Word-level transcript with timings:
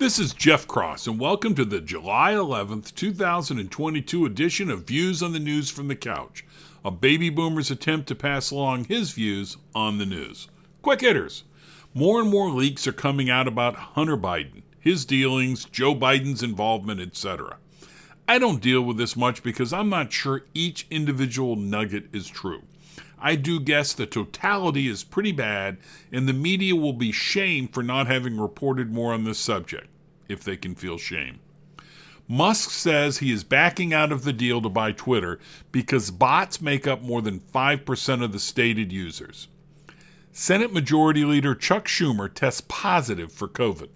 This 0.00 0.18
is 0.18 0.32
Jeff 0.32 0.66
Cross, 0.66 1.06
and 1.08 1.20
welcome 1.20 1.54
to 1.54 1.64
the 1.66 1.78
July 1.78 2.32
11th, 2.32 2.94
2022 2.94 4.24
edition 4.24 4.70
of 4.70 4.84
Views 4.84 5.22
on 5.22 5.34
the 5.34 5.38
News 5.38 5.68
from 5.68 5.88
the 5.88 5.94
Couch, 5.94 6.42
a 6.82 6.90
baby 6.90 7.28
boomer's 7.28 7.70
attempt 7.70 8.08
to 8.08 8.14
pass 8.14 8.50
along 8.50 8.84
his 8.84 9.10
views 9.10 9.58
on 9.74 9.98
the 9.98 10.06
news. 10.06 10.48
Quick 10.80 11.02
hitters. 11.02 11.44
More 11.92 12.18
and 12.18 12.30
more 12.30 12.48
leaks 12.48 12.86
are 12.86 12.92
coming 12.92 13.28
out 13.28 13.46
about 13.46 13.76
Hunter 13.76 14.16
Biden, 14.16 14.62
his 14.78 15.04
dealings, 15.04 15.66
Joe 15.66 15.94
Biden's 15.94 16.42
involvement, 16.42 16.98
etc. 16.98 17.58
I 18.26 18.38
don't 18.38 18.62
deal 18.62 18.80
with 18.80 18.96
this 18.96 19.18
much 19.18 19.42
because 19.42 19.70
I'm 19.70 19.90
not 19.90 20.14
sure 20.14 20.46
each 20.54 20.86
individual 20.90 21.56
nugget 21.56 22.06
is 22.14 22.26
true. 22.26 22.62
I 23.20 23.36
do 23.36 23.60
guess 23.60 23.92
the 23.92 24.06
totality 24.06 24.88
is 24.88 25.04
pretty 25.04 25.32
bad, 25.32 25.76
and 26.10 26.28
the 26.28 26.32
media 26.32 26.74
will 26.74 26.92
be 26.92 27.12
shamed 27.12 27.74
for 27.74 27.82
not 27.82 28.06
having 28.06 28.40
reported 28.40 28.92
more 28.92 29.12
on 29.12 29.24
this 29.24 29.38
subject, 29.38 29.88
if 30.28 30.42
they 30.42 30.56
can 30.56 30.74
feel 30.74 30.98
shame. 30.98 31.40
Musk 32.26 32.70
says 32.70 33.18
he 33.18 33.32
is 33.32 33.42
backing 33.42 33.92
out 33.92 34.12
of 34.12 34.22
the 34.22 34.32
deal 34.32 34.62
to 34.62 34.68
buy 34.68 34.92
Twitter 34.92 35.40
because 35.72 36.12
bots 36.12 36.60
make 36.60 36.86
up 36.86 37.02
more 37.02 37.20
than 37.20 37.40
5% 37.40 38.24
of 38.24 38.32
the 38.32 38.38
stated 38.38 38.92
users. 38.92 39.48
Senate 40.32 40.72
Majority 40.72 41.24
Leader 41.24 41.56
Chuck 41.56 41.86
Schumer 41.86 42.32
tests 42.32 42.62
positive 42.68 43.32
for 43.32 43.48
COVID. 43.48 43.88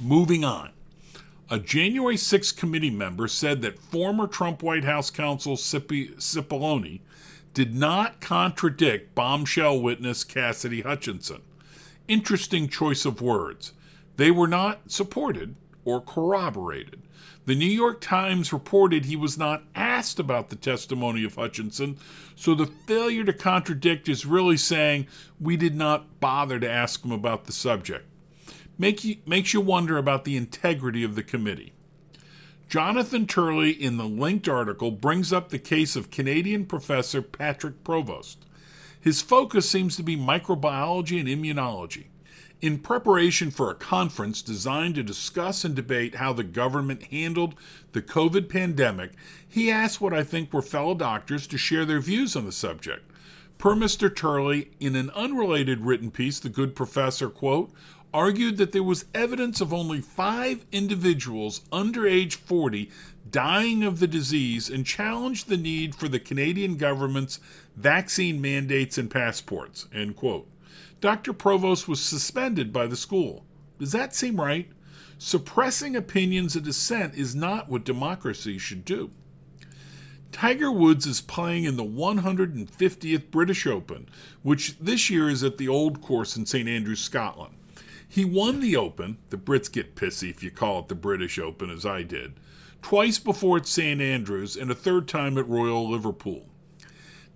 Moving 0.00 0.44
on. 0.44 0.70
A 1.50 1.58
January 1.58 2.18
6 2.18 2.52
committee 2.52 2.90
member 2.90 3.26
said 3.26 3.62
that 3.62 3.78
former 3.78 4.26
Trump 4.26 4.62
White 4.62 4.84
House 4.84 5.10
counsel 5.10 5.56
Cipollone 5.56 7.00
did 7.54 7.74
not 7.74 8.20
contradict 8.20 9.14
bombshell 9.14 9.80
witness 9.80 10.24
Cassidy 10.24 10.82
Hutchinson. 10.82 11.40
Interesting 12.06 12.68
choice 12.68 13.06
of 13.06 13.22
words. 13.22 13.72
They 14.16 14.30
were 14.30 14.46
not 14.46 14.90
supported 14.90 15.54
or 15.86 16.02
corroborated. 16.02 17.00
The 17.46 17.54
New 17.54 17.64
York 17.64 18.02
Times 18.02 18.52
reported 18.52 19.06
he 19.06 19.16
was 19.16 19.38
not 19.38 19.62
asked 19.74 20.18
about 20.18 20.50
the 20.50 20.56
testimony 20.56 21.24
of 21.24 21.36
Hutchinson, 21.36 21.96
so 22.36 22.54
the 22.54 22.66
failure 22.66 23.24
to 23.24 23.32
contradict 23.32 24.06
is 24.06 24.26
really 24.26 24.58
saying 24.58 25.06
we 25.40 25.56
did 25.56 25.74
not 25.74 26.20
bother 26.20 26.60
to 26.60 26.70
ask 26.70 27.02
him 27.02 27.12
about 27.12 27.46
the 27.46 27.52
subject. 27.52 28.04
Make 28.78 29.04
you, 29.04 29.16
makes 29.26 29.52
you 29.52 29.60
wonder 29.60 29.98
about 29.98 30.24
the 30.24 30.36
integrity 30.36 31.02
of 31.02 31.16
the 31.16 31.22
committee. 31.22 31.72
Jonathan 32.68 33.26
Turley, 33.26 33.70
in 33.70 33.96
the 33.96 34.04
linked 34.04 34.48
article, 34.48 34.90
brings 34.90 35.32
up 35.32 35.48
the 35.48 35.58
case 35.58 35.96
of 35.96 36.10
Canadian 36.10 36.64
professor 36.66 37.20
Patrick 37.22 37.82
Provost. 37.82 38.44
His 39.00 39.22
focus 39.22 39.68
seems 39.68 39.96
to 39.96 40.02
be 40.02 40.16
microbiology 40.16 41.18
and 41.18 41.28
immunology. 41.28 42.06
In 42.60 42.78
preparation 42.78 43.50
for 43.50 43.70
a 43.70 43.74
conference 43.74 44.42
designed 44.42 44.96
to 44.96 45.02
discuss 45.02 45.64
and 45.64 45.74
debate 45.74 46.16
how 46.16 46.32
the 46.32 46.44
government 46.44 47.04
handled 47.04 47.54
the 47.92 48.02
COVID 48.02 48.48
pandemic, 48.48 49.12
he 49.48 49.70
asked 49.70 50.00
what 50.00 50.12
I 50.12 50.22
think 50.22 50.52
were 50.52 50.60
fellow 50.60 50.94
doctors 50.94 51.46
to 51.48 51.58
share 51.58 51.84
their 51.84 52.00
views 52.00 52.36
on 52.36 52.44
the 52.44 52.52
subject. 52.52 53.08
Per 53.58 53.74
Mr. 53.74 54.14
Turley, 54.14 54.70
in 54.78 54.94
an 54.94 55.10
unrelated 55.10 55.80
written 55.80 56.10
piece, 56.10 56.38
the 56.38 56.48
good 56.48 56.76
professor, 56.76 57.28
quote, 57.28 57.72
argued 58.12 58.56
that 58.56 58.72
there 58.72 58.82
was 58.82 59.04
evidence 59.14 59.60
of 59.60 59.72
only 59.72 60.00
five 60.00 60.64
individuals 60.72 61.62
under 61.70 62.06
age 62.06 62.36
40 62.36 62.90
dying 63.30 63.82
of 63.82 64.00
the 64.00 64.06
disease 64.06 64.70
and 64.70 64.86
challenged 64.86 65.48
the 65.48 65.56
need 65.56 65.94
for 65.94 66.08
the 66.08 66.20
Canadian 66.20 66.76
government's 66.76 67.38
vaccine 67.76 68.40
mandates 68.40 68.96
and 68.96 69.10
passports. 69.10 69.86
End 69.92 70.16
quote. 70.16 70.48
Dr. 71.00 71.32
Provost 71.32 71.86
was 71.86 72.02
suspended 72.02 72.72
by 72.72 72.86
the 72.86 72.96
school. 72.96 73.44
Does 73.78 73.92
that 73.92 74.14
seem 74.14 74.40
right? 74.40 74.68
Suppressing 75.18 75.94
opinions 75.94 76.56
of 76.56 76.64
dissent 76.64 77.14
is 77.14 77.34
not 77.34 77.68
what 77.68 77.84
democracy 77.84 78.58
should 78.58 78.84
do. 78.84 79.10
Tiger 80.30 80.70
Woods 80.70 81.06
is 81.06 81.20
playing 81.20 81.64
in 81.64 81.76
the 81.76 81.84
150th 81.84 83.30
British 83.30 83.66
Open, 83.66 84.08
which 84.42 84.78
this 84.78 85.08
year 85.08 85.28
is 85.28 85.42
at 85.42 85.58
the 85.58 85.68
Old 85.68 86.02
Course 86.02 86.36
in 86.36 86.46
St 86.46 86.68
Andrews, 86.68 87.00
Scotland. 87.00 87.54
He 88.08 88.24
won 88.24 88.60
the 88.60 88.74
Open, 88.74 89.18
the 89.28 89.36
Brits 89.36 89.70
get 89.70 89.94
pissy 89.94 90.30
if 90.30 90.42
you 90.42 90.50
call 90.50 90.80
it 90.80 90.88
the 90.88 90.94
British 90.94 91.38
Open, 91.38 91.70
as 91.70 91.84
I 91.84 92.02
did, 92.02 92.34
twice 92.80 93.18
before 93.18 93.58
at 93.58 93.66
St. 93.66 94.00
Andrews 94.00 94.56
and 94.56 94.70
a 94.70 94.74
third 94.74 95.06
time 95.06 95.36
at 95.36 95.48
Royal 95.48 95.88
Liverpool. 95.88 96.46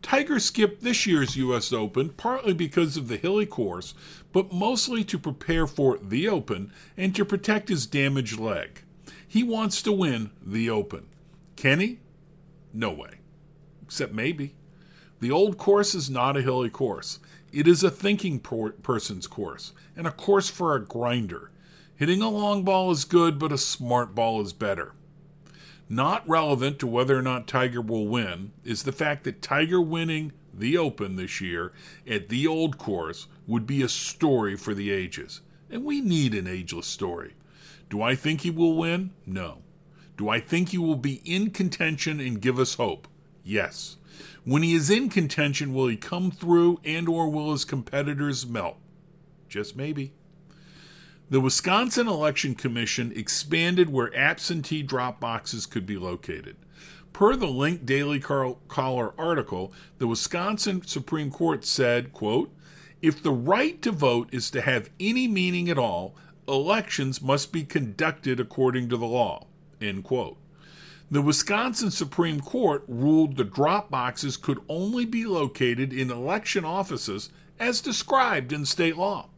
Tiger 0.00 0.40
skipped 0.40 0.82
this 0.82 1.06
year's 1.06 1.36
U.S. 1.36 1.72
Open 1.72 2.08
partly 2.10 2.54
because 2.54 2.96
of 2.96 3.08
the 3.08 3.16
hilly 3.16 3.46
course, 3.46 3.94
but 4.32 4.52
mostly 4.52 5.04
to 5.04 5.18
prepare 5.18 5.66
for 5.66 5.98
the 5.98 6.26
Open 6.28 6.72
and 6.96 7.14
to 7.14 7.24
protect 7.24 7.68
his 7.68 7.86
damaged 7.86 8.40
leg. 8.40 8.82
He 9.28 9.42
wants 9.42 9.80
to 9.82 9.92
win 9.92 10.30
the 10.44 10.68
Open. 10.70 11.06
Can 11.54 11.80
he? 11.80 12.00
No 12.72 12.90
way. 12.90 13.20
Except 13.82 14.12
maybe. 14.12 14.54
The 15.22 15.30
old 15.30 15.56
course 15.56 15.94
is 15.94 16.10
not 16.10 16.36
a 16.36 16.42
hilly 16.42 16.68
course. 16.68 17.20
It 17.52 17.68
is 17.68 17.84
a 17.84 17.92
thinking 17.92 18.40
person's 18.40 19.28
course, 19.28 19.72
and 19.96 20.04
a 20.04 20.10
course 20.10 20.50
for 20.50 20.74
a 20.74 20.84
grinder. 20.84 21.52
Hitting 21.94 22.20
a 22.20 22.28
long 22.28 22.64
ball 22.64 22.90
is 22.90 23.04
good, 23.04 23.38
but 23.38 23.52
a 23.52 23.56
smart 23.56 24.16
ball 24.16 24.42
is 24.42 24.52
better. 24.52 24.94
Not 25.88 26.28
relevant 26.28 26.80
to 26.80 26.88
whether 26.88 27.16
or 27.16 27.22
not 27.22 27.46
Tiger 27.46 27.80
will 27.80 28.08
win 28.08 28.50
is 28.64 28.82
the 28.82 28.90
fact 28.90 29.22
that 29.22 29.40
Tiger 29.40 29.80
winning 29.80 30.32
the 30.52 30.76
Open 30.76 31.14
this 31.14 31.40
year 31.40 31.72
at 32.04 32.28
the 32.28 32.48
old 32.48 32.76
course 32.76 33.28
would 33.46 33.64
be 33.64 33.80
a 33.80 33.88
story 33.88 34.56
for 34.56 34.74
the 34.74 34.90
ages. 34.90 35.40
And 35.70 35.84
we 35.84 36.00
need 36.00 36.34
an 36.34 36.48
ageless 36.48 36.88
story. 36.88 37.34
Do 37.88 38.02
I 38.02 38.16
think 38.16 38.40
he 38.40 38.50
will 38.50 38.76
win? 38.76 39.12
No. 39.24 39.58
Do 40.16 40.28
I 40.28 40.40
think 40.40 40.70
he 40.70 40.78
will 40.78 40.96
be 40.96 41.22
in 41.24 41.50
contention 41.50 42.18
and 42.18 42.40
give 42.40 42.58
us 42.58 42.74
hope? 42.74 43.06
Yes. 43.44 43.96
When 44.44 44.62
he 44.62 44.74
is 44.74 44.90
in 44.90 45.08
contention, 45.08 45.72
will 45.72 45.88
he 45.88 45.96
come 45.96 46.30
through 46.30 46.80
and 46.84 47.08
or 47.08 47.28
will 47.28 47.52
his 47.52 47.64
competitors 47.64 48.46
melt? 48.46 48.76
Just 49.48 49.76
maybe. 49.76 50.12
The 51.30 51.40
Wisconsin 51.40 52.08
Election 52.08 52.54
Commission 52.54 53.12
expanded 53.16 53.90
where 53.90 54.14
absentee 54.14 54.82
drop 54.82 55.18
boxes 55.18 55.64
could 55.64 55.86
be 55.86 55.96
located. 55.96 56.56
Per 57.12 57.36
the 57.36 57.46
Link 57.46 57.86
Daily 57.86 58.20
Caller 58.20 59.14
article, 59.18 59.72
the 59.98 60.06
Wisconsin 60.06 60.82
Supreme 60.86 61.30
Court 61.30 61.64
said, 61.64 62.12
quote, 62.12 62.54
if 63.00 63.22
the 63.22 63.32
right 63.32 63.80
to 63.82 63.92
vote 63.92 64.28
is 64.32 64.50
to 64.50 64.60
have 64.60 64.90
any 65.00 65.26
meaning 65.26 65.68
at 65.68 65.78
all, 65.78 66.14
elections 66.46 67.20
must 67.20 67.52
be 67.52 67.64
conducted 67.64 68.38
according 68.38 68.88
to 68.88 68.96
the 68.96 69.06
law. 69.06 69.46
End 69.80 70.04
quote. 70.04 70.36
The 71.12 71.20
Wisconsin 71.20 71.90
Supreme 71.90 72.40
Court 72.40 72.84
ruled 72.88 73.36
the 73.36 73.44
drop 73.44 73.90
boxes 73.90 74.38
could 74.38 74.62
only 74.66 75.04
be 75.04 75.26
located 75.26 75.92
in 75.92 76.10
election 76.10 76.64
offices 76.64 77.28
as 77.60 77.82
described 77.82 78.50
in 78.50 78.64
state 78.64 78.96
law. 78.96 79.28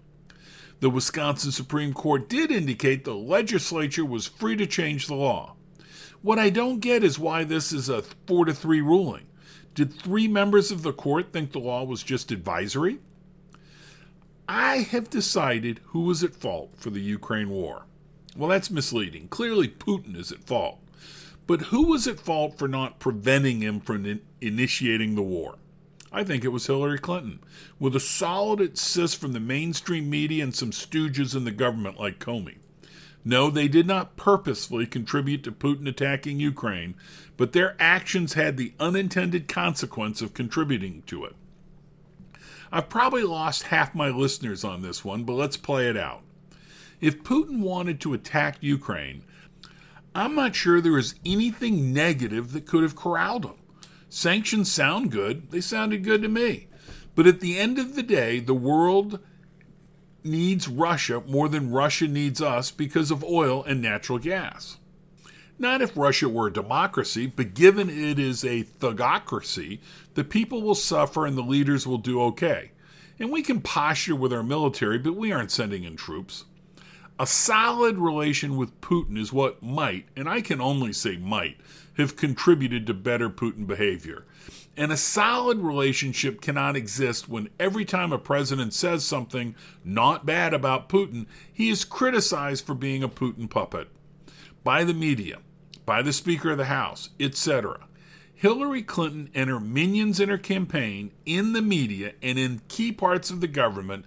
The 0.78 0.88
Wisconsin 0.88 1.50
Supreme 1.50 1.92
Court 1.92 2.28
did 2.28 2.52
indicate 2.52 3.02
the 3.02 3.16
legislature 3.16 4.04
was 4.04 4.28
free 4.28 4.54
to 4.54 4.68
change 4.68 5.08
the 5.08 5.16
law. 5.16 5.56
What 6.22 6.38
I 6.38 6.48
don't 6.48 6.78
get 6.78 7.02
is 7.02 7.18
why 7.18 7.42
this 7.42 7.72
is 7.72 7.88
a 7.88 8.02
4 8.02 8.44
to 8.44 8.54
3 8.54 8.80
ruling. 8.80 9.26
Did 9.74 10.00
three 10.00 10.28
members 10.28 10.70
of 10.70 10.82
the 10.82 10.92
court 10.92 11.32
think 11.32 11.50
the 11.50 11.58
law 11.58 11.82
was 11.82 12.04
just 12.04 12.30
advisory? 12.30 13.00
I 14.48 14.76
have 14.76 15.10
decided 15.10 15.80
who 15.86 16.02
was 16.02 16.22
at 16.22 16.36
fault 16.36 16.74
for 16.76 16.90
the 16.90 17.00
Ukraine 17.00 17.50
war. 17.50 17.86
Well, 18.36 18.50
that's 18.50 18.70
misleading. 18.70 19.26
Clearly, 19.26 19.66
Putin 19.66 20.16
is 20.16 20.30
at 20.30 20.44
fault. 20.44 20.78
But 21.46 21.62
who 21.62 21.88
was 21.88 22.06
at 22.06 22.20
fault 22.20 22.58
for 22.58 22.68
not 22.68 22.98
preventing 22.98 23.60
him 23.60 23.80
from 23.80 24.06
in- 24.06 24.22
initiating 24.40 25.14
the 25.14 25.22
war? 25.22 25.56
I 26.10 26.22
think 26.22 26.44
it 26.44 26.48
was 26.48 26.66
Hillary 26.66 26.98
Clinton, 26.98 27.40
with 27.78 27.96
a 27.96 28.00
solid 28.00 28.60
assist 28.60 29.16
from 29.16 29.32
the 29.32 29.40
mainstream 29.40 30.08
media 30.08 30.44
and 30.44 30.54
some 30.54 30.70
stooges 30.70 31.34
in 31.34 31.44
the 31.44 31.50
government 31.50 31.98
like 31.98 32.20
Comey. 32.20 32.58
No, 33.24 33.50
they 33.50 33.68
did 33.68 33.86
not 33.86 34.16
purposefully 34.16 34.86
contribute 34.86 35.42
to 35.44 35.52
Putin 35.52 35.88
attacking 35.88 36.38
Ukraine, 36.38 36.94
but 37.36 37.52
their 37.52 37.74
actions 37.80 38.34
had 38.34 38.56
the 38.56 38.74
unintended 38.78 39.48
consequence 39.48 40.22
of 40.22 40.34
contributing 40.34 41.02
to 41.06 41.24
it. 41.24 41.34
I've 42.70 42.88
probably 42.88 43.22
lost 43.22 43.64
half 43.64 43.94
my 43.94 44.08
listeners 44.08 44.62
on 44.62 44.82
this 44.82 45.04
one, 45.04 45.24
but 45.24 45.34
let's 45.34 45.56
play 45.56 45.88
it 45.88 45.96
out. 45.96 46.22
If 47.00 47.22
Putin 47.22 47.60
wanted 47.60 48.00
to 48.02 48.14
attack 48.14 48.58
Ukraine, 48.60 49.24
I'm 50.14 50.34
not 50.34 50.54
sure 50.54 50.80
there 50.80 50.98
is 50.98 51.16
anything 51.24 51.92
negative 51.92 52.52
that 52.52 52.66
could 52.66 52.82
have 52.82 52.94
corralled 52.94 53.42
them. 53.42 53.56
Sanctions 54.08 54.70
sound 54.70 55.10
good. 55.10 55.50
They 55.50 55.60
sounded 55.60 56.04
good 56.04 56.22
to 56.22 56.28
me. 56.28 56.68
But 57.14 57.26
at 57.26 57.40
the 57.40 57.58
end 57.58 57.78
of 57.78 57.96
the 57.96 58.02
day, 58.02 58.38
the 58.38 58.54
world 58.54 59.18
needs 60.22 60.68
Russia 60.68 61.22
more 61.26 61.48
than 61.48 61.70
Russia 61.70 62.08
needs 62.08 62.40
us 62.40 62.70
because 62.70 63.10
of 63.10 63.24
oil 63.24 63.62
and 63.64 63.82
natural 63.82 64.18
gas. 64.18 64.78
Not 65.58 65.82
if 65.82 65.96
Russia 65.96 66.28
were 66.28 66.48
a 66.48 66.52
democracy, 66.52 67.26
but 67.26 67.54
given 67.54 67.88
it 67.88 68.18
is 68.18 68.44
a 68.44 68.64
thugocracy, 68.64 69.80
the 70.14 70.24
people 70.24 70.62
will 70.62 70.74
suffer 70.74 71.26
and 71.26 71.36
the 71.36 71.42
leaders 71.42 71.86
will 71.86 71.98
do 71.98 72.20
okay. 72.22 72.72
And 73.18 73.30
we 73.30 73.42
can 73.42 73.60
posture 73.60 74.16
with 74.16 74.32
our 74.32 74.42
military, 74.42 74.98
but 74.98 75.14
we 75.14 75.30
aren't 75.30 75.52
sending 75.52 75.84
in 75.84 75.94
troops. 75.94 76.44
A 77.16 77.28
solid 77.28 77.98
relation 77.98 78.56
with 78.56 78.80
Putin 78.80 79.16
is 79.16 79.32
what 79.32 79.62
might, 79.62 80.06
and 80.16 80.28
I 80.28 80.40
can 80.40 80.60
only 80.60 80.92
say 80.92 81.16
might, 81.16 81.58
have 81.96 82.16
contributed 82.16 82.88
to 82.88 82.94
better 82.94 83.30
Putin 83.30 83.68
behavior. 83.68 84.24
And 84.76 84.90
a 84.90 84.96
solid 84.96 85.58
relationship 85.58 86.40
cannot 86.40 86.74
exist 86.74 87.28
when 87.28 87.50
every 87.60 87.84
time 87.84 88.12
a 88.12 88.18
president 88.18 88.74
says 88.74 89.04
something 89.04 89.54
not 89.84 90.26
bad 90.26 90.52
about 90.52 90.88
Putin, 90.88 91.26
he 91.52 91.70
is 91.70 91.84
criticized 91.84 92.66
for 92.66 92.74
being 92.74 93.04
a 93.04 93.08
Putin 93.08 93.48
puppet 93.48 93.86
by 94.64 94.82
the 94.82 94.94
media, 94.94 95.38
by 95.86 96.02
the 96.02 96.12
Speaker 96.12 96.50
of 96.50 96.58
the 96.58 96.64
House, 96.64 97.10
etc. 97.20 97.86
Hillary 98.34 98.82
Clinton 98.82 99.30
and 99.34 99.48
her 99.48 99.60
minions 99.60 100.18
in 100.18 100.28
her 100.28 100.38
campaign, 100.38 101.12
in 101.24 101.52
the 101.52 101.62
media, 101.62 102.14
and 102.20 102.40
in 102.40 102.62
key 102.66 102.90
parts 102.90 103.30
of 103.30 103.40
the 103.40 103.46
government 103.46 104.04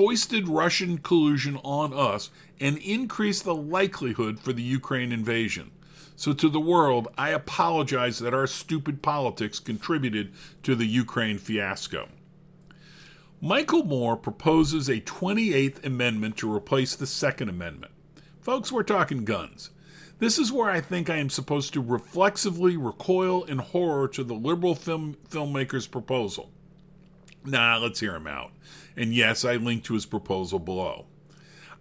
foisted 0.00 0.48
Russian 0.48 0.96
collusion 0.96 1.58
on 1.62 1.92
us 1.92 2.30
and 2.58 2.78
increased 2.78 3.44
the 3.44 3.54
likelihood 3.54 4.40
for 4.40 4.50
the 4.50 4.62
Ukraine 4.62 5.12
invasion. 5.12 5.72
So, 6.16 6.32
to 6.32 6.48
the 6.48 6.58
world, 6.58 7.08
I 7.18 7.28
apologize 7.28 8.18
that 8.20 8.32
our 8.32 8.46
stupid 8.46 9.02
politics 9.02 9.58
contributed 9.58 10.32
to 10.62 10.74
the 10.74 10.86
Ukraine 10.86 11.36
fiasco. 11.36 12.08
Michael 13.42 13.84
Moore 13.84 14.16
proposes 14.16 14.88
a 14.88 15.02
28th 15.02 15.84
Amendment 15.84 16.38
to 16.38 16.50
replace 16.50 16.96
the 16.96 17.06
Second 17.06 17.50
Amendment. 17.50 17.92
Folks, 18.40 18.72
we're 18.72 18.82
talking 18.82 19.26
guns. 19.26 19.68
This 20.18 20.38
is 20.38 20.50
where 20.50 20.70
I 20.70 20.80
think 20.80 21.10
I 21.10 21.16
am 21.16 21.28
supposed 21.28 21.74
to 21.74 21.82
reflexively 21.82 22.78
recoil 22.78 23.44
in 23.44 23.58
horror 23.58 24.08
to 24.08 24.24
the 24.24 24.32
liberal 24.32 24.74
film, 24.74 25.18
filmmaker's 25.28 25.86
proposal. 25.86 26.52
Nah, 27.44 27.78
let's 27.78 28.00
hear 28.00 28.14
him 28.14 28.26
out. 28.26 28.52
And 28.96 29.14
yes, 29.14 29.44
I 29.44 29.56
link 29.56 29.84
to 29.84 29.94
his 29.94 30.06
proposal 30.06 30.58
below. 30.58 31.06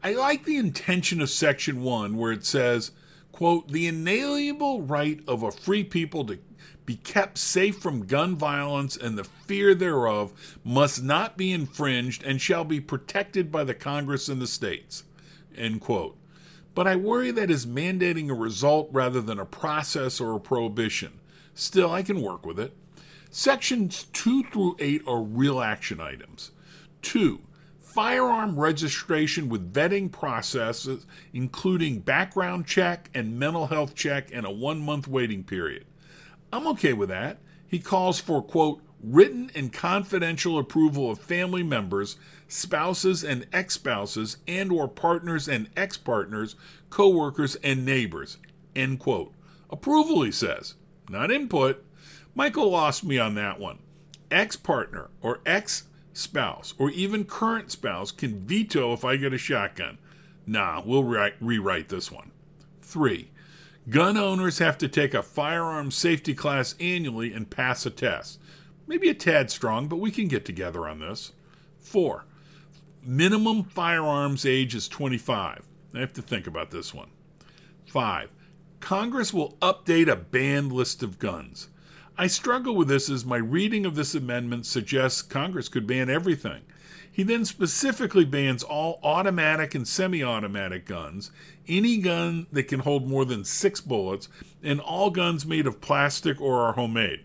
I 0.01 0.13
like 0.13 0.45
the 0.45 0.57
intention 0.57 1.21
of 1.21 1.29
Section 1.29 1.81
1 1.81 2.15
where 2.15 2.31
it 2.31 2.45
says, 2.45 2.91
quote, 3.31 3.67
the 3.69 3.87
inalienable 3.87 4.81
right 4.81 5.19
of 5.27 5.43
a 5.43 5.51
free 5.51 5.83
people 5.83 6.25
to 6.25 6.39
be 6.85 6.95
kept 6.95 7.37
safe 7.37 7.77
from 7.77 8.07
gun 8.07 8.35
violence 8.35 8.97
and 8.97 9.17
the 9.17 9.23
fear 9.23 9.75
thereof 9.75 10.59
must 10.63 11.03
not 11.03 11.37
be 11.37 11.51
infringed 11.51 12.23
and 12.23 12.41
shall 12.41 12.63
be 12.63 12.79
protected 12.79 13.51
by 13.51 13.63
the 13.63 13.75
Congress 13.75 14.29
and 14.29 14.41
the 14.41 14.47
states, 14.47 15.03
end 15.55 15.81
quote. 15.81 16.17
But 16.73 16.87
I 16.87 16.95
worry 16.95 17.31
that 17.31 17.51
is 17.51 17.65
mandating 17.65 18.29
a 18.29 18.33
result 18.33 18.89
rather 18.91 19.21
than 19.21 19.39
a 19.39 19.45
process 19.45 20.21
or 20.21 20.33
a 20.33 20.39
prohibition. 20.39 21.19
Still, 21.53 21.91
I 21.91 22.03
can 22.03 22.21
work 22.21 22.45
with 22.45 22.59
it. 22.59 22.73
Sections 23.31 24.05
2 24.13 24.43
through 24.43 24.75
8 24.79 25.03
are 25.07 25.21
real 25.21 25.61
action 25.61 26.01
items. 26.01 26.51
2. 27.03 27.41
Firearm 27.79 28.59
registration 28.59 29.49
with 29.49 29.73
vetting 29.73 30.11
processes, 30.11 31.05
including 31.33 31.99
background 31.99 32.65
check 32.65 33.09
and 33.13 33.37
mental 33.37 33.67
health 33.67 33.93
check, 33.93 34.29
and 34.33 34.45
a 34.45 34.51
one 34.51 34.79
month 34.79 35.07
waiting 35.07 35.43
period. 35.43 35.85
I'm 36.51 36.65
okay 36.67 36.93
with 36.93 37.09
that. 37.09 37.37
He 37.67 37.79
calls 37.79 38.19
for, 38.19 38.41
quote, 38.41 38.81
written 39.01 39.51
and 39.53 39.71
confidential 39.71 40.57
approval 40.57 41.11
of 41.11 41.19
family 41.19 41.63
members, 41.63 42.17
spouses 42.47 43.23
and 43.23 43.45
ex-spouses 43.53 44.37
and 44.47 44.71
or 44.71 44.87
partners 44.87 45.47
and 45.47 45.69
ex-partners, 45.77 46.55
co-workers 46.89 47.55
and 47.57 47.85
neighbors. 47.85 48.37
End 48.75 48.99
quote. 48.99 49.33
Approval, 49.69 50.23
he 50.23 50.31
says, 50.31 50.73
not 51.09 51.31
input. 51.31 51.85
Michael 52.35 52.69
lost 52.69 53.03
me 53.03 53.17
on 53.17 53.35
that 53.35 53.59
one. 53.59 53.79
Ex 54.31 54.55
partner 54.55 55.09
or 55.21 55.39
ex 55.45 55.83
spouse 56.13 56.73
or 56.77 56.89
even 56.91 57.25
current 57.25 57.71
spouse 57.71 58.11
can 58.11 58.45
veto 58.45 58.93
if 58.93 59.03
I 59.03 59.15
get 59.15 59.33
a 59.33 59.37
shotgun. 59.37 59.97
Nah, 60.45 60.81
we'll 60.85 61.03
re- 61.03 61.33
rewrite 61.39 61.89
this 61.89 62.11
one. 62.11 62.31
Three, 62.81 63.29
gun 63.89 64.17
owners 64.17 64.59
have 64.59 64.77
to 64.79 64.87
take 64.87 65.13
a 65.13 65.23
firearm 65.23 65.91
safety 65.91 66.33
class 66.33 66.75
annually 66.79 67.33
and 67.33 67.49
pass 67.49 67.85
a 67.85 67.89
test. 67.89 68.39
Maybe 68.87 69.09
a 69.09 69.13
tad 69.13 69.51
strong, 69.51 69.87
but 69.87 69.97
we 69.97 70.09
can 70.09 70.27
get 70.27 70.45
together 70.45 70.87
on 70.87 70.99
this. 70.99 71.33
Four, 71.77 72.25
minimum 73.03 73.63
firearms 73.63 74.45
age 74.45 74.73
is 74.73 74.87
25. 74.87 75.65
I 75.93 75.99
have 75.99 76.13
to 76.13 76.21
think 76.21 76.47
about 76.47 76.71
this 76.71 76.93
one. 76.93 77.09
Five, 77.85 78.29
Congress 78.79 79.33
will 79.33 79.57
update 79.61 80.07
a 80.07 80.15
banned 80.15 80.71
list 80.71 81.03
of 81.03 81.19
guns. 81.19 81.69
I 82.19 82.27
struggle 82.27 82.75
with 82.75 82.89
this 82.89 83.09
as 83.09 83.23
my 83.23 83.37
reading 83.37 83.85
of 83.85 83.95
this 83.95 84.13
amendment 84.13 84.65
suggests 84.65 85.21
Congress 85.21 85.69
could 85.69 85.87
ban 85.87 86.09
everything. 86.09 86.63
He 87.09 87.23
then 87.23 87.45
specifically 87.45 88.25
bans 88.25 88.61
all 88.61 88.99
automatic 89.03 89.73
and 89.73 89.87
semi 89.87 90.21
automatic 90.21 90.85
guns, 90.85 91.31
any 91.65 91.95
gun 91.95 92.47
that 92.51 92.63
can 92.63 92.81
hold 92.81 93.07
more 93.07 93.23
than 93.23 93.45
six 93.45 93.79
bullets, 93.79 94.27
and 94.61 94.81
all 94.81 95.11
guns 95.11 95.45
made 95.45 95.65
of 95.65 95.79
plastic 95.79 96.41
or 96.41 96.61
are 96.61 96.73
homemade. 96.73 97.23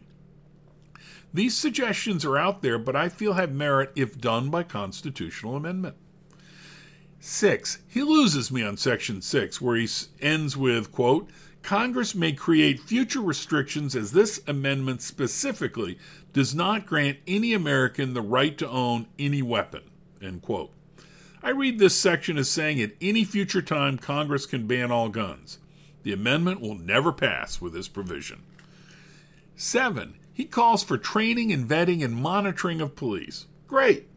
These 1.32 1.56
suggestions 1.56 2.24
are 2.24 2.38
out 2.38 2.62
there, 2.62 2.78
but 2.78 2.94
I 2.94 3.08
feel 3.08 3.32
have 3.32 3.50
merit 3.50 3.90
if 3.96 4.20
done 4.20 4.48
by 4.48 4.62
constitutional 4.62 5.56
amendment. 5.56 5.96
Six, 7.26 7.78
he 7.88 8.02
loses 8.02 8.50
me 8.50 8.62
on 8.62 8.76
section 8.76 9.22
six, 9.22 9.58
where 9.58 9.76
he 9.76 9.88
ends 10.20 10.58
with, 10.58 10.92
quote, 10.92 11.30
Congress 11.62 12.14
may 12.14 12.34
create 12.34 12.80
future 12.80 13.22
restrictions 13.22 13.96
as 13.96 14.12
this 14.12 14.42
amendment 14.46 15.00
specifically 15.00 15.98
does 16.34 16.54
not 16.54 16.84
grant 16.84 17.16
any 17.26 17.54
American 17.54 18.12
the 18.12 18.20
right 18.20 18.58
to 18.58 18.68
own 18.68 19.06
any 19.18 19.40
weapon. 19.40 19.84
End 20.20 20.42
quote. 20.42 20.70
I 21.42 21.48
read 21.48 21.78
this 21.78 21.96
section 21.96 22.36
as 22.36 22.50
saying 22.50 22.82
at 22.82 22.92
any 23.00 23.24
future 23.24 23.62
time 23.62 23.96
Congress 23.96 24.44
can 24.44 24.66
ban 24.66 24.92
all 24.92 25.08
guns. 25.08 25.58
The 26.02 26.12
amendment 26.12 26.60
will 26.60 26.76
never 26.76 27.10
pass 27.10 27.58
with 27.58 27.72
this 27.72 27.88
provision. 27.88 28.42
7. 29.56 30.16
He 30.34 30.44
calls 30.44 30.84
for 30.84 30.98
training 30.98 31.54
and 31.54 31.66
vetting 31.66 32.04
and 32.04 32.14
monitoring 32.14 32.82
of 32.82 32.94
police. 32.94 33.46
Great. 33.66 34.08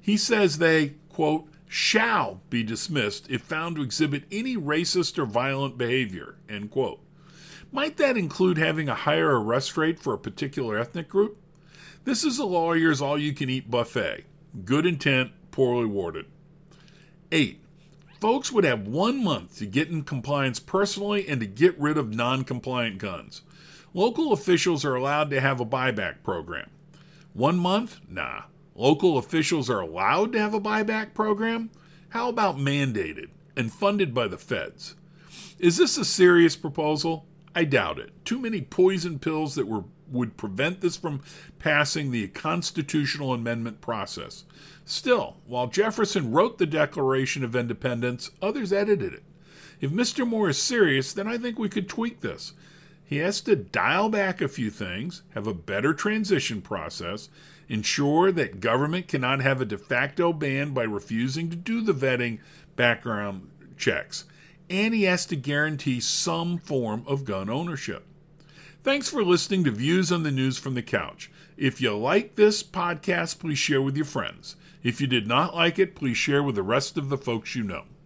He 0.00 0.16
says 0.16 0.58
they, 0.58 0.94
quote, 1.08 1.46
shall 1.68 2.40
be 2.50 2.62
dismissed 2.62 3.28
if 3.30 3.42
found 3.42 3.76
to 3.76 3.82
exhibit 3.82 4.24
any 4.30 4.56
racist 4.56 5.18
or 5.18 5.26
violent 5.26 5.76
behavior. 5.76 6.36
End 6.48 6.70
quote. 6.70 7.00
Might 7.72 7.96
that 7.96 8.16
include 8.16 8.58
having 8.58 8.88
a 8.88 8.94
higher 8.94 9.40
arrest 9.40 9.76
rate 9.76 9.98
for 9.98 10.14
a 10.14 10.18
particular 10.18 10.78
ethnic 10.78 11.08
group? 11.08 11.38
This 12.04 12.24
is 12.24 12.38
a 12.38 12.44
lawyer's 12.44 13.02
all 13.02 13.18
you 13.18 13.32
can 13.32 13.50
eat 13.50 13.70
buffet. 13.70 14.24
Good 14.64 14.86
intent, 14.86 15.32
poorly 15.50 15.86
worded. 15.86 16.26
8. 17.32 17.60
Folks 18.20 18.50
would 18.52 18.64
have 18.64 18.86
one 18.86 19.22
month 19.22 19.58
to 19.58 19.66
get 19.66 19.88
in 19.88 20.04
compliance 20.04 20.58
personally 20.58 21.28
and 21.28 21.40
to 21.40 21.46
get 21.46 21.78
rid 21.78 21.98
of 21.98 22.14
non 22.14 22.44
compliant 22.44 22.98
guns. 22.98 23.42
Local 23.92 24.32
officials 24.32 24.84
are 24.84 24.94
allowed 24.94 25.30
to 25.30 25.40
have 25.40 25.60
a 25.60 25.66
buyback 25.66 26.22
program. 26.22 26.70
One 27.34 27.58
month? 27.58 28.00
Nah. 28.08 28.42
Local 28.76 29.16
officials 29.16 29.70
are 29.70 29.80
allowed 29.80 30.34
to 30.34 30.38
have 30.38 30.52
a 30.52 30.60
buyback 30.60 31.14
program? 31.14 31.70
How 32.10 32.28
about 32.28 32.58
mandated 32.58 33.30
and 33.56 33.72
funded 33.72 34.12
by 34.12 34.28
the 34.28 34.36
feds? 34.36 34.96
Is 35.58 35.78
this 35.78 35.96
a 35.96 36.04
serious 36.04 36.56
proposal? 36.56 37.24
I 37.54 37.64
doubt 37.64 37.98
it. 37.98 38.12
Too 38.26 38.38
many 38.38 38.60
poison 38.60 39.18
pills 39.18 39.54
that 39.54 39.66
were, 39.66 39.84
would 40.10 40.36
prevent 40.36 40.82
this 40.82 40.94
from 40.94 41.22
passing 41.58 42.10
the 42.10 42.28
constitutional 42.28 43.32
amendment 43.32 43.80
process. 43.80 44.44
Still, 44.84 45.38
while 45.46 45.68
Jefferson 45.68 46.30
wrote 46.30 46.58
the 46.58 46.66
Declaration 46.66 47.42
of 47.42 47.56
Independence, 47.56 48.30
others 48.42 48.74
edited 48.74 49.14
it. 49.14 49.22
If 49.80 49.90
Mr. 49.90 50.28
Moore 50.28 50.50
is 50.50 50.60
serious, 50.60 51.14
then 51.14 51.26
I 51.26 51.38
think 51.38 51.58
we 51.58 51.70
could 51.70 51.88
tweak 51.88 52.20
this. 52.20 52.52
He 53.02 53.18
has 53.18 53.40
to 53.42 53.56
dial 53.56 54.10
back 54.10 54.42
a 54.42 54.48
few 54.48 54.68
things, 54.68 55.22
have 55.30 55.46
a 55.46 55.54
better 55.54 55.94
transition 55.94 56.60
process, 56.60 57.30
ensure 57.68 58.30
that 58.32 58.60
government 58.60 59.08
cannot 59.08 59.40
have 59.40 59.60
a 59.60 59.64
de 59.64 59.78
facto 59.78 60.32
ban 60.32 60.72
by 60.72 60.82
refusing 60.82 61.50
to 61.50 61.56
do 61.56 61.80
the 61.80 61.92
vetting 61.92 62.38
background 62.76 63.50
checks, 63.76 64.24
and 64.68 64.94
he 64.94 65.04
has 65.04 65.26
to 65.26 65.36
guarantee 65.36 66.00
some 66.00 66.58
form 66.58 67.04
of 67.06 67.24
gun 67.24 67.48
ownership. 67.48 68.04
Thanks 68.82 69.08
for 69.08 69.24
listening 69.24 69.64
to 69.64 69.72
Views 69.72 70.12
on 70.12 70.22
the 70.22 70.30
News 70.30 70.58
from 70.58 70.74
the 70.74 70.82
Couch. 70.82 71.30
If 71.56 71.80
you 71.80 71.96
like 71.96 72.36
this 72.36 72.62
podcast, 72.62 73.40
please 73.40 73.58
share 73.58 73.82
with 73.82 73.96
your 73.96 74.04
friends. 74.04 74.54
If 74.84 75.00
you 75.00 75.08
did 75.08 75.26
not 75.26 75.56
like 75.56 75.80
it, 75.80 75.96
please 75.96 76.16
share 76.16 76.42
with 76.42 76.54
the 76.54 76.62
rest 76.62 76.96
of 76.96 77.08
the 77.08 77.18
folks 77.18 77.56
you 77.56 77.64
know. 77.64 77.86